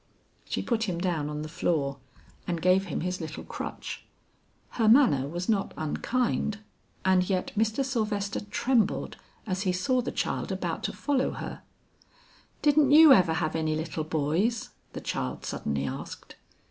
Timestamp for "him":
0.89-0.97, 2.85-3.01